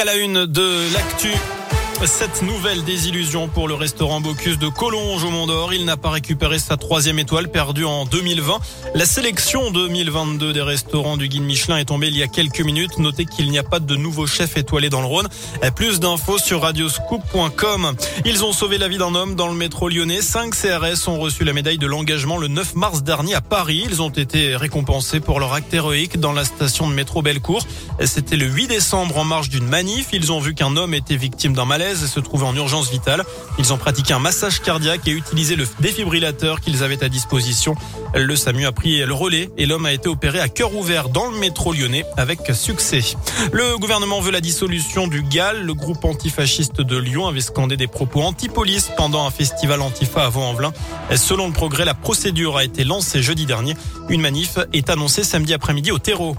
[0.00, 1.57] À la une de l'actu.
[2.06, 5.74] Cette nouvelle désillusion pour le restaurant Bocuse de Collonges au Mont d'Or.
[5.74, 8.60] Il n'a pas récupéré sa troisième étoile perdue en 2020.
[8.94, 12.98] La sélection 2022 des restaurants du guide Michelin est tombée il y a quelques minutes.
[12.98, 15.28] Notez qu'il n'y a pas de nouveau chef étoilé dans le Rhône.
[15.74, 17.94] Plus d'infos sur radioscoop.com.
[18.24, 20.22] Ils ont sauvé la vie d'un homme dans le métro lyonnais.
[20.22, 23.84] Cinq CRS ont reçu la médaille de l'engagement le 9 mars dernier à Paris.
[23.88, 27.66] Ils ont été récompensés pour leur acte héroïque dans la station de métro Bellecour.
[28.04, 30.08] C'était le 8 décembre en marge d'une manif.
[30.12, 33.24] Ils ont vu qu'un homme était victime d'un malaise se trouvaient en urgence vitale.
[33.58, 37.74] Ils ont pratiqué un massage cardiaque et utilisé le défibrillateur qu'ils avaient à disposition.
[38.14, 41.30] Le SAMU a pris le relais et l'homme a été opéré à cœur ouvert dans
[41.30, 43.00] le métro lyonnais avec succès.
[43.52, 45.62] Le gouvernement veut la dissolution du GAL.
[45.62, 50.28] Le groupe antifasciste de Lyon avait scandé des propos anti-police pendant un festival antifa à
[50.28, 50.72] Vaux-en-Velin.
[51.16, 53.76] Selon le progrès, la procédure a été lancée jeudi dernier.
[54.08, 56.36] Une manif est annoncée samedi après-midi au terreau.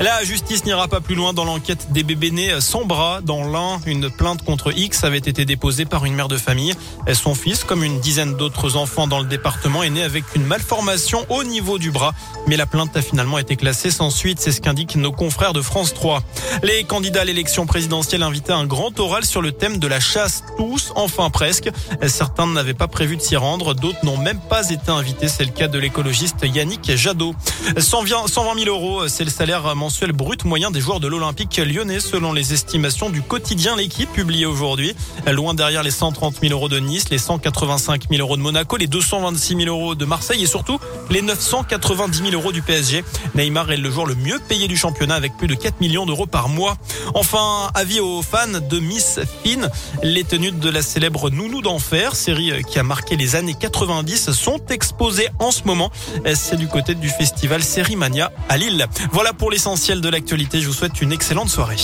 [0.00, 3.20] La justice n'ira pas plus loin dans l'enquête des bébés nés sans bras.
[3.20, 6.72] Dans l'un, une plainte contre X avait été déposée par une mère de famille.
[7.14, 11.26] Son fils, comme une dizaine d'autres enfants dans le département, est né avec une malformation
[11.30, 12.14] au niveau du bras.
[12.46, 14.38] Mais la plainte a finalement été classée sans suite.
[14.38, 16.22] C'est ce qu'indiquent nos confrères de France 3.
[16.62, 20.44] Les candidats à l'élection présidentielle invitaient un grand oral sur le thème de la chasse.
[20.56, 21.70] Tous, enfin presque.
[22.06, 23.74] Certains n'avaient pas prévu de s'y rendre.
[23.74, 25.26] D'autres n'ont même pas été invités.
[25.26, 27.34] C'est le cas de l'écologiste Yannick Jadot.
[27.76, 28.28] 120
[28.60, 29.74] 000 euros, c'est le salaire
[30.12, 34.94] brut moyen des joueurs de l'Olympique lyonnais selon les estimations du quotidien L'équipe publié aujourd'hui.
[35.26, 38.86] Loin derrière les 130 000 euros de Nice, les 185 000 euros de Monaco, les
[38.86, 40.78] 226 000 euros de Marseille et surtout
[41.10, 43.04] les 990 000 euros du PSG.
[43.34, 46.26] Neymar est le joueur le mieux payé du championnat avec plus de 4 millions d'euros
[46.26, 46.76] par mois.
[47.14, 49.68] Enfin, avis aux fans de Miss Finn,
[50.02, 54.60] les tenues de la célèbre Nounou d'enfer, série qui a marqué les années 90, sont
[54.68, 55.90] exposées en ce moment.
[56.34, 58.86] C'est du côté du festival Sérimania à Lille.
[59.12, 60.60] Voilà pour l'essentiel de l'actualité.
[60.60, 61.76] Je vous souhaite une excellente soirée.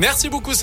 [0.00, 0.54] Merci beaucoup.